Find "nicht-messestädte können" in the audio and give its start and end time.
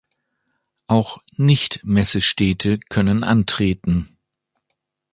1.37-3.23